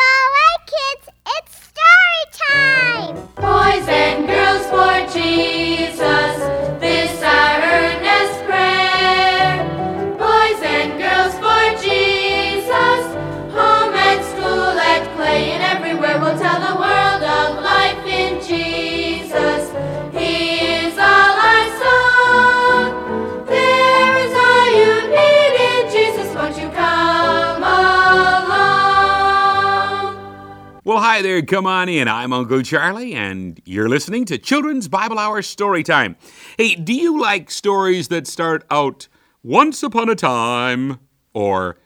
[31.14, 31.44] hi there.
[31.44, 32.08] Come on in.
[32.08, 36.16] I'm Uncle Charlie, and you're listening to Children's Bible Hour Story Time.
[36.58, 39.08] Hey, do you like stories that start out
[39.44, 40.98] once upon a time
[41.32, 41.78] or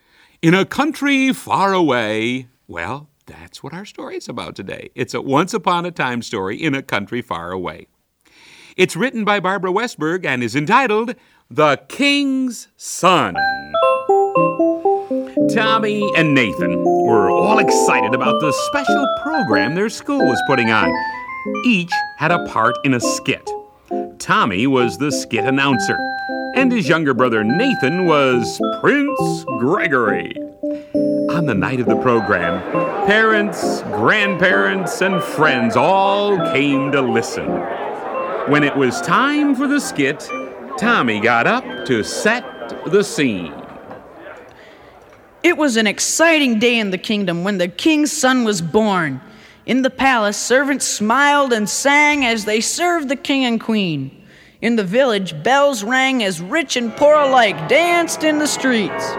[0.41, 2.47] in a country far away?
[2.69, 4.91] Well, that's what our story is about today.
[4.95, 7.87] It's a once upon a time story in a country far away.
[8.77, 11.15] It's written by Barbara Westberg and is entitled
[11.49, 13.35] The King's Son.
[15.53, 20.93] Tommy and Nathan were all excited about the special program their school was putting on.
[21.65, 23.49] Each had a part in a skit.
[24.19, 25.97] Tommy was the skit announcer,
[26.55, 30.35] and his younger brother Nathan was Prince Gregory.
[31.31, 32.61] On the night of the program,
[33.05, 37.47] parents, grandparents, and friends all came to listen.
[38.49, 40.29] When it was time for the skit,
[40.77, 42.43] Tommy got up to set
[42.85, 43.53] the scene.
[45.43, 49.21] It was an exciting day in the kingdom when the king's son was born.
[49.65, 54.23] In the palace, servants smiled and sang as they served the king and queen.
[54.61, 59.11] In the village, bells rang as rich and poor alike danced in the streets.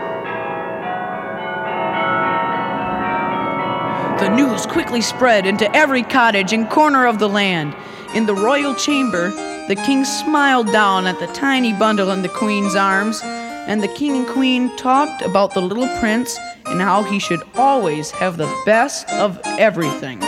[4.21, 7.77] The news quickly spread into every cottage and corner of the land.
[8.14, 9.31] In the royal chamber,
[9.69, 13.23] the king smiled down at the tiny bundle in the queen's arms,
[13.69, 18.11] and the king and queen talked about the little prince and how he should always
[18.11, 20.21] have the best of everything.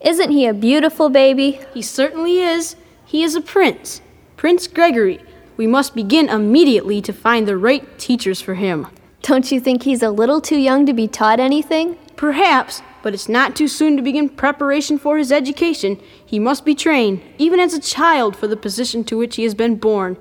[0.00, 1.60] Isn't he a beautiful baby?
[1.74, 2.76] He certainly is.
[3.04, 4.00] He is a prince.
[4.36, 5.20] Prince Gregory.
[5.56, 8.86] We must begin immediately to find the right teachers for him.
[9.22, 11.98] Don't you think he's a little too young to be taught anything?
[12.14, 16.00] Perhaps, but it's not too soon to begin preparation for his education.
[16.24, 19.54] He must be trained, even as a child, for the position to which he has
[19.56, 20.16] been born.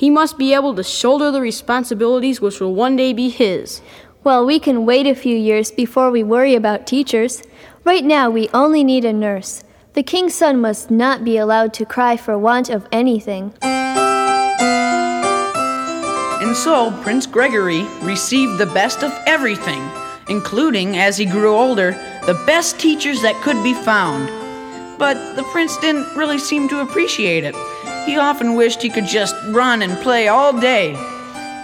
[0.00, 3.82] He must be able to shoulder the responsibilities which will one day be his.
[4.24, 7.42] Well, we can wait a few years before we worry about teachers.
[7.84, 9.62] Right now, we only need a nurse.
[9.92, 13.52] The king's son must not be allowed to cry for want of anything.
[16.40, 19.86] And so Prince Gregory received the best of everything,
[20.30, 21.90] including, as he grew older,
[22.24, 24.30] the best teachers that could be found.
[24.98, 27.54] But the prince didn't really seem to appreciate it.
[28.10, 30.96] He often wished he could just run and play all day.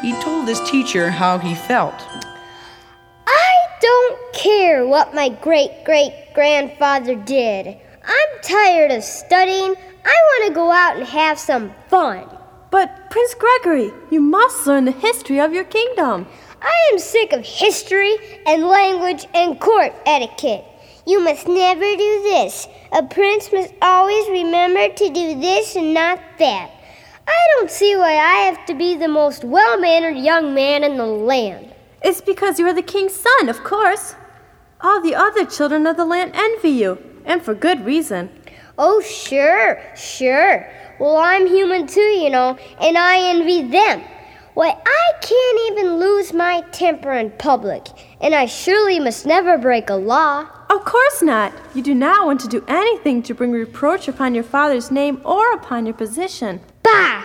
[0.00, 2.06] He told his teacher how he felt.
[3.26, 7.66] I don't care what my great great grandfather did.
[7.66, 9.74] I'm tired of studying.
[10.04, 12.24] I want to go out and have some fun.
[12.70, 16.28] but Prince Gregory, you must learn the history of your kingdom.
[16.62, 18.14] I am sick of history
[18.46, 20.64] and language and court etiquette.
[21.06, 22.66] You must never do this.
[22.90, 26.70] A prince must always remember to do this and not that.
[27.28, 30.96] I don't see why I have to be the most well mannered young man in
[30.96, 31.72] the land.
[32.02, 34.16] It's because you are the king's son, of course.
[34.80, 38.28] All the other children of the land envy you, and for good reason.
[38.76, 40.68] Oh, sure, sure.
[40.98, 44.02] Well, I'm human too, you know, and I envy them.
[44.54, 47.86] Why, I can't even lose my temper in public,
[48.20, 50.48] and I surely must never break a law.
[50.68, 51.52] Of course not.
[51.74, 55.52] You do not want to do anything to bring reproach upon your father's name or
[55.52, 56.60] upon your position.
[56.82, 57.24] Bah!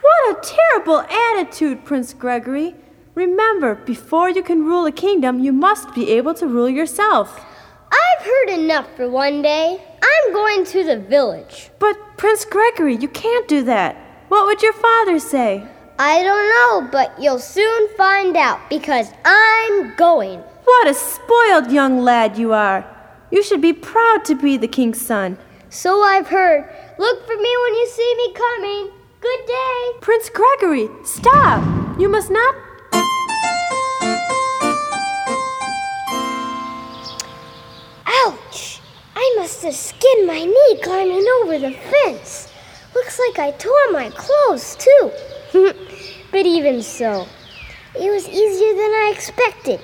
[0.00, 2.74] What a terrible attitude, Prince Gregory.
[3.14, 7.44] Remember, before you can rule a kingdom, you must be able to rule yourself.
[7.92, 9.80] I've heard enough for one day.
[10.02, 11.70] I'm going to the village.
[11.78, 13.96] But, Prince Gregory, you can't do that.
[14.28, 15.66] What would your father say?
[15.98, 16.48] I don't
[16.84, 20.42] know, but you'll soon find out because I'm going.
[20.70, 22.86] What a spoiled young lad you are.
[23.32, 25.36] You should be proud to be the king's son.
[25.68, 26.62] So I've heard.
[26.96, 28.90] Look for me when you see me coming.
[29.20, 29.78] Good day.
[30.00, 31.60] Prince Gregory, stop!
[31.98, 32.54] You must not.
[38.24, 38.80] Ouch!
[39.16, 42.48] I must have skinned my knee climbing over the fence.
[42.94, 45.10] Looks like I tore my clothes, too.
[46.30, 47.26] but even so,
[47.96, 49.80] it was easier than I expected.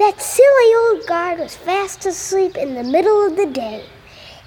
[0.00, 3.84] That silly old guard was fast asleep in the middle of the day.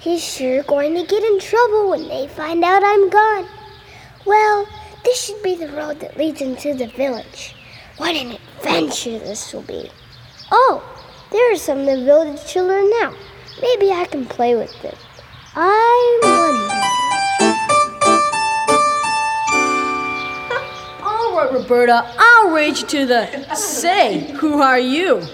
[0.00, 3.46] He's sure going to get in trouble when they find out I'm gone.
[4.26, 4.66] Well,
[5.04, 7.54] this should be the road that leads into the village.
[7.98, 9.92] What an adventure this will be.
[10.50, 10.82] Oh,
[11.30, 13.14] there are some of the village children now.
[13.62, 14.96] Maybe I can play with them.
[15.54, 16.74] I wonder.
[21.06, 23.54] All right, Roberta, I'll rage to the.
[23.54, 25.24] Say, who are you?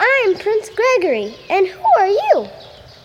[0.00, 2.48] I'm Prince Gregory, and who are you?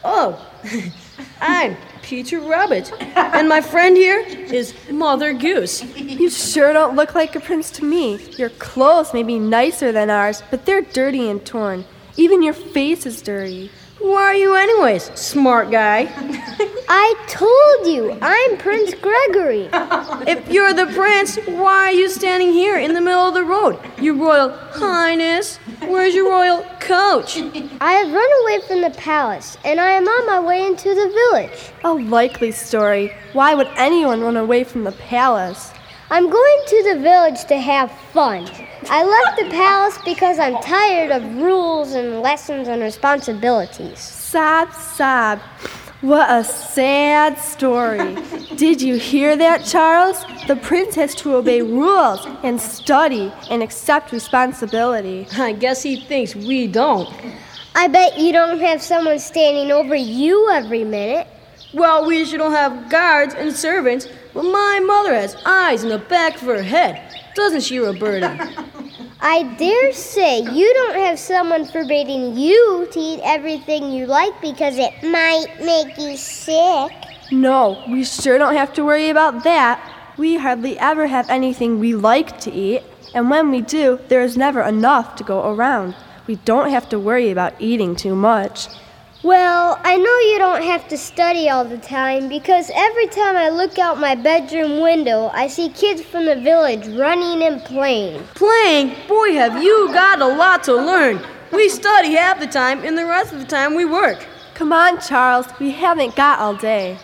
[0.04, 0.52] Oh,
[1.42, 5.84] I'm Peter Rabbit, and my friend here is Mother Goose.
[5.96, 8.20] You sure don't look like a prince to me.
[8.38, 11.86] Your clothes may be nicer than ours, but they're dirty and torn.
[12.16, 13.72] Even your face is dirty.
[13.98, 16.12] Who are you, anyways, smart guy?
[16.90, 19.70] I told you, I'm Prince Gregory.
[20.28, 23.80] If you're the prince, why are you standing here in the middle of the road?
[24.00, 27.38] Your royal highness, where's your royal coach?
[27.82, 31.10] I have run away from the palace, and I am on my way into the
[31.10, 31.72] village.
[31.84, 33.14] A likely story.
[33.34, 35.72] Why would anyone run away from the palace?
[36.10, 38.48] I'm going to the village to have fun.
[38.90, 44.00] I left the palace because I'm tired of rules and lessons and responsibilities.
[44.00, 45.40] Sob, sob.
[46.04, 48.16] What a sad story.
[48.58, 50.22] Did you hear that, Charles?
[50.48, 55.26] The prince has to obey rules and study and accept responsibility.
[55.38, 57.08] I guess he thinks we don't.
[57.74, 61.26] I bet you don't have someone standing over you every minute.
[61.74, 66.00] Well, we should don't have guards and servants, but my mother has eyes in the
[66.00, 67.02] back of her head.
[67.36, 68.50] Doesn't she, Roberta?
[69.22, 74.78] I dare say you don't have someone forbidding you to eat everything you like because
[74.78, 76.92] it might make you sick.
[77.32, 79.80] No, we sure don't have to worry about that.
[80.18, 82.84] We hardly ever have anything we like to eat,
[83.16, 85.96] and when we do, there is never enough to go around.
[86.28, 88.68] We don't have to worry about eating too much.
[89.24, 93.48] Well, I know you don't have to study all the time because every time I
[93.48, 98.22] look out my bedroom window, I see kids from the village running and playing.
[98.36, 98.90] Playing?
[99.08, 101.22] Boy, have you got a lot to learn.
[101.54, 104.26] We study half the time, and the rest of the time we work.
[104.56, 106.98] Come on, Charles, we haven't got all day.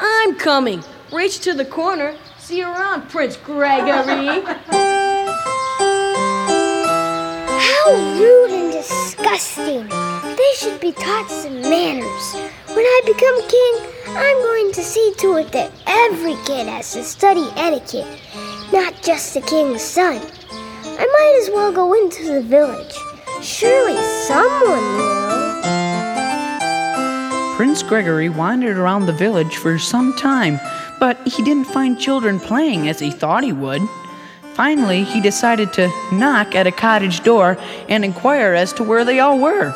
[0.00, 0.82] I'm coming.
[1.12, 2.16] Reach to the corner.
[2.38, 4.42] See you around, Prince Gregory.
[7.60, 10.09] How rude and disgusting!
[10.40, 12.34] They should be taught some manners.
[12.68, 13.74] When I become king,
[14.16, 18.08] I'm going to see to it that every kid has to study etiquette,
[18.72, 20.16] not just the king's son.
[20.16, 22.94] I might as well go into the village.
[23.42, 25.30] Surely someone will.
[27.56, 30.58] Prince Gregory wandered around the village for some time,
[30.98, 33.82] but he didn't find children playing as he thought he would.
[34.54, 37.58] Finally, he decided to knock at a cottage door
[37.90, 39.74] and inquire as to where they all were.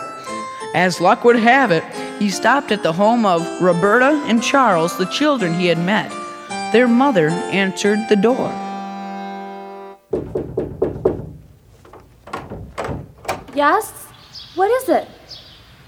[0.75, 1.85] As luck would have it,
[2.19, 6.11] he stopped at the home of Roberta and Charles, the children he had met.
[6.73, 8.51] Their mother answered the door.
[13.55, 13.93] Yes?
[14.57, 15.07] What is it?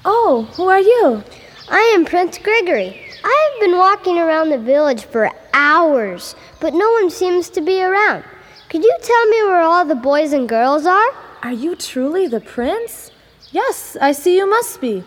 [0.05, 1.25] Oh, who are you?
[1.69, 3.01] I am Prince Gregory.
[3.25, 7.83] I have been walking around the village for hours, but no one seems to be
[7.83, 8.23] around.
[8.69, 11.11] Could you tell me where all the boys and girls are?
[11.43, 13.11] Are you truly the prince?
[13.53, 15.05] Yes, I see you must be.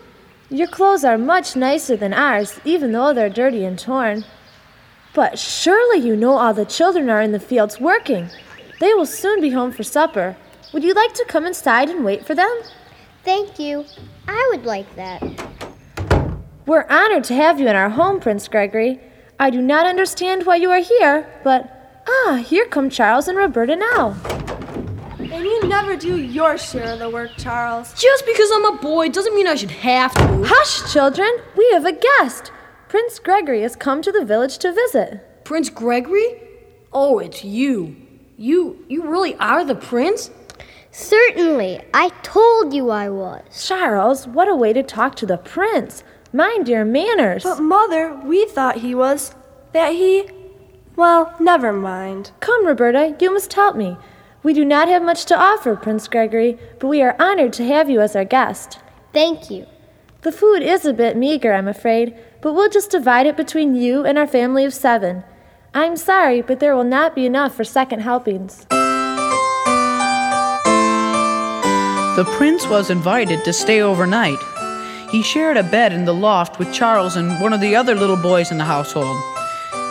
[0.48, 4.24] Your clothes are much nicer than ours, even though they're dirty and torn.
[5.14, 8.30] But surely you know all the children are in the fields working.
[8.80, 10.36] They will soon be home for supper.
[10.72, 12.62] Would you like to come inside and wait for them?
[13.24, 13.84] Thank you.
[14.26, 15.22] I would like that.
[16.64, 19.00] We're honored to have you in our home, Prince Gregory.
[19.38, 23.76] I do not understand why you are here, but ah, here come Charles and Roberta
[23.76, 24.16] now.
[25.32, 27.92] And you never do your share of the work, Charles.
[27.94, 30.44] Just because I'm a boy doesn't mean I should have to.
[30.44, 31.30] Hush, children.
[31.56, 32.50] We have a guest.
[32.88, 35.44] Prince Gregory has come to the village to visit.
[35.44, 36.42] Prince Gregory?
[36.92, 37.94] Oh, it's you.
[38.36, 40.30] You you really are the prince?
[40.90, 41.82] Certainly.
[41.94, 43.42] I told you I was.
[43.68, 46.02] Charles, what a way to talk to the prince.
[46.32, 47.44] Mind your manners.
[47.44, 49.34] But, Mother, we thought he was.
[49.72, 50.28] that he.
[50.96, 52.32] Well, never mind.
[52.40, 53.96] Come, Roberta, you must help me.
[54.42, 57.90] We do not have much to offer, Prince Gregory, but we are honored to have
[57.90, 58.78] you as our guest.
[59.12, 59.66] Thank you.
[60.22, 64.04] The food is a bit meager, I'm afraid, but we'll just divide it between you
[64.06, 65.24] and our family of seven.
[65.74, 68.66] I'm sorry, but there will not be enough for second helpings.
[72.16, 74.38] The prince was invited to stay overnight.
[75.10, 78.16] He shared a bed in the loft with Charles and one of the other little
[78.16, 79.16] boys in the household.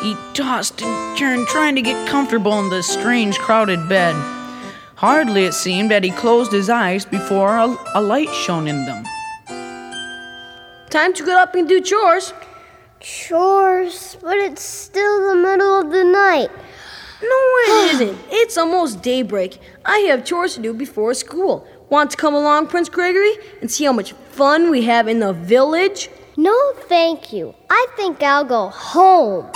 [0.01, 4.15] He tossed and turned, trying to get comfortable in the strange, crowded bed.
[4.99, 9.05] Hardly it seemed that he closed his eyes before a, a light shone in them.
[10.89, 12.33] Time to get up and do chores.
[12.99, 16.49] Chores, but it's still the middle of the night.
[17.21, 18.19] No, it isn't.
[18.29, 19.61] It's almost daybreak.
[19.85, 21.65] I have chores to do before school.
[21.89, 25.31] Want to come along, Prince Gregory, and see how much fun we have in the
[25.31, 26.09] village?
[26.35, 27.55] No, thank you.
[27.69, 29.49] I think I'll go home.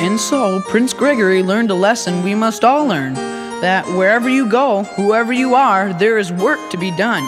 [0.00, 3.12] And so Prince Gregory learned a lesson we must all learn
[3.60, 7.22] that wherever you go, whoever you are, there is work to be done.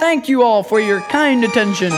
[0.00, 1.92] Thank you all for your kind attention.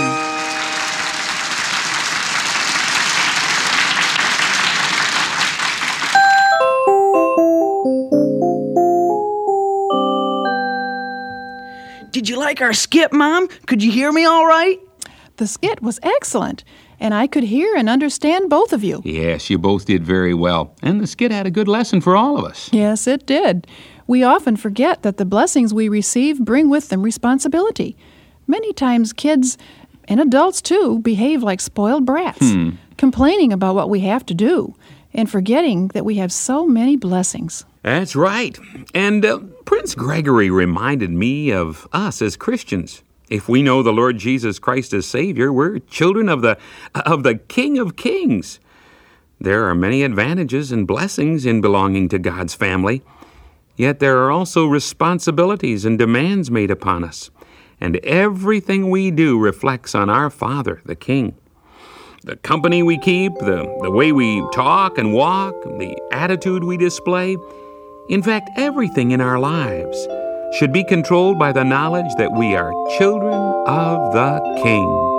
[12.10, 13.48] Did you like our skit, Mom?
[13.66, 14.78] Could you hear me all right?
[15.38, 16.64] The skit was excellent,
[17.03, 19.03] and I could hear and understand both of you.
[19.05, 20.74] Yes, you both did very well.
[20.82, 22.70] And the skit had a good lesson for all of us.
[22.72, 23.66] Yes, it did.
[24.07, 27.96] We often forget that the blessings we receive bring with them responsibility.
[28.46, 29.59] Many times, kids
[30.09, 32.70] and adults too behave like spoiled brats, Hmm.
[32.96, 34.74] complaining about what we have to do
[35.14, 37.64] and forgetting that we have so many blessings.
[37.82, 38.57] That's right.
[38.94, 43.03] And uh, Prince Gregory reminded me of us as Christians.
[43.33, 46.59] If we know the Lord Jesus Christ as Savior, we're children of the
[46.95, 48.61] of the King of Kings.
[49.41, 53.01] There are many advantages and blessings in belonging to God's family.
[53.74, 57.30] Yet there are also responsibilities and demands made upon us.
[57.80, 61.35] And everything we do reflects on our Father, the King.
[62.24, 67.39] The company we keep, the, the way we talk and walk, the attitude we display,
[68.11, 70.07] in fact, everything in our lives
[70.53, 73.34] should be controlled by the knowledge that we are children
[73.66, 75.11] of the King.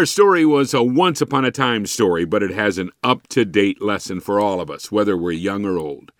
[0.00, 3.44] Our story was a once upon a time story, but it has an up to
[3.44, 6.10] date lesson for all of us, whether we're young or old.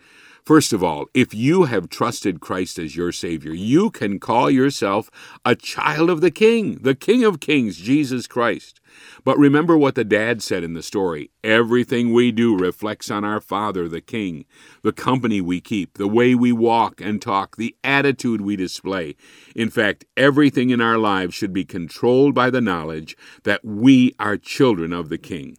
[0.45, 5.11] First of all, if you have trusted Christ as your Savior, you can call yourself
[5.47, 8.80] a child of the King, the King of Kings, Jesus Christ.
[9.25, 13.41] But remember what the dad said in the story everything we do reflects on our
[13.41, 14.45] Father, the King,
[14.83, 19.17] the company we keep, the way we walk and talk, the attitude we display.
[19.55, 24.37] In fact, everything in our lives should be controlled by the knowledge that we are
[24.37, 25.57] children of the King.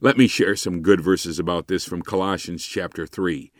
[0.00, 3.50] Let me share some good verses about this from Colossians chapter 3.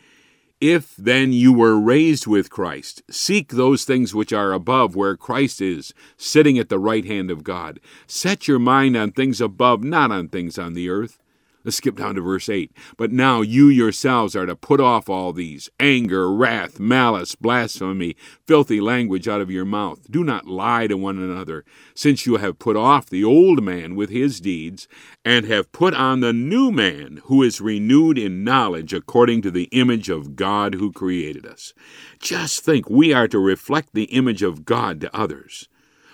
[0.66, 5.60] If then you were raised with Christ, seek those things which are above, where Christ
[5.60, 7.80] is, sitting at the right hand of God.
[8.06, 11.18] Set your mind on things above, not on things on the earth.
[11.64, 12.72] Let's skip down to verse 8.
[12.98, 18.82] But now you yourselves are to put off all these anger, wrath, malice, blasphemy, filthy
[18.82, 20.10] language out of your mouth.
[20.10, 24.10] Do not lie to one another, since you have put off the old man with
[24.10, 24.86] his deeds,
[25.24, 29.70] and have put on the new man, who is renewed in knowledge according to the
[29.72, 31.72] image of God who created us.
[32.18, 35.68] Just think, we are to reflect the image of God to others.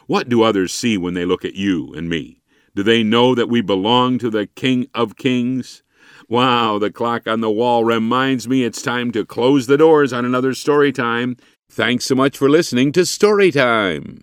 [0.07, 2.40] What do others see when they look at you and me?
[2.75, 5.83] Do they know that we belong to the King of Kings?
[6.29, 10.25] Wow, the clock on the wall reminds me it's time to close the doors on
[10.25, 11.37] another story time.
[11.69, 14.23] Thanks so much for listening to Story Time.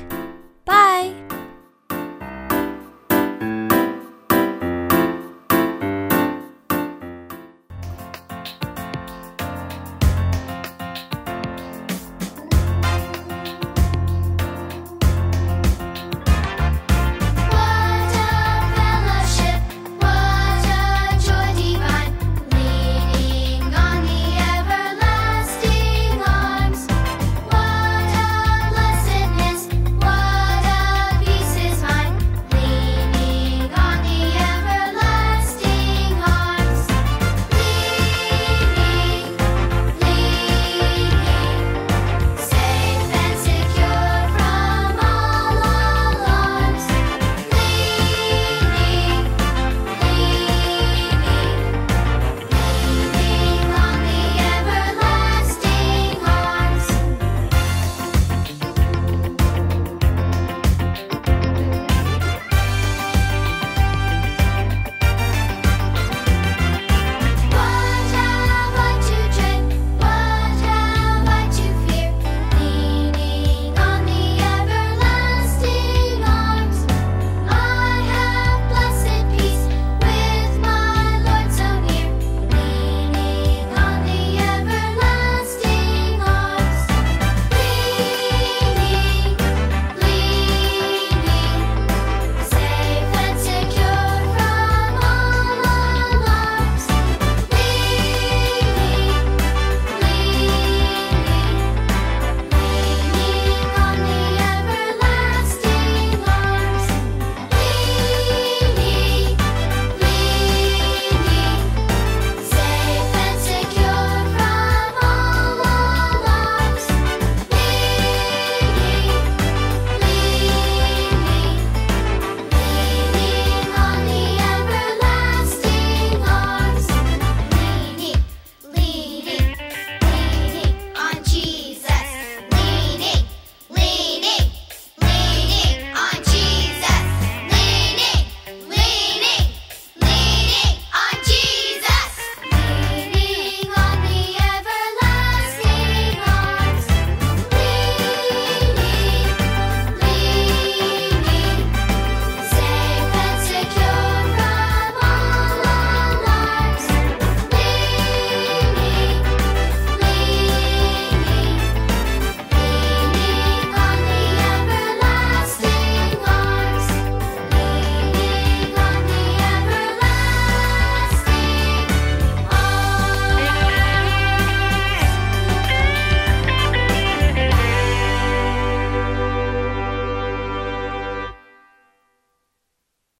[0.65, 1.20] Bye.